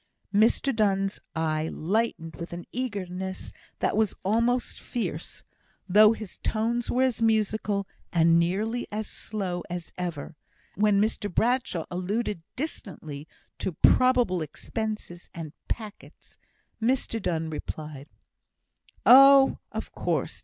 Mr 0.33 0.75
Donne's 0.75 1.19
eye 1.35 1.69
lightened 1.71 2.35
with 2.37 2.53
an 2.53 2.65
eagerness 2.71 3.53
that 3.77 3.95
was 3.95 4.15
almost 4.25 4.81
fierce, 4.81 5.43
though 5.87 6.13
his 6.13 6.39
tones 6.39 6.89
were 6.89 7.03
as 7.03 7.21
musical, 7.21 7.87
and 8.11 8.39
nearly 8.39 8.87
as 8.91 9.05
slow, 9.07 9.61
as 9.69 9.93
ever; 9.99 10.35
and 10.73 10.81
when 10.81 10.99
Mr 10.99 11.31
Bradshaw 11.31 11.85
alluded 11.91 12.41
distantly 12.55 13.27
to 13.59 13.73
"probable 13.73 14.41
expenses" 14.41 15.29
and 15.35 15.53
"packets," 15.67 16.35
Mr 16.81 17.21
Donne 17.21 17.51
replied, 17.51 18.07
"Oh, 19.05 19.59
of 19.71 19.91
course! 19.91 20.39